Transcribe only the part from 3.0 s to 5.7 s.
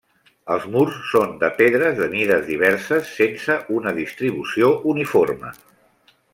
sense una distribució uniforme.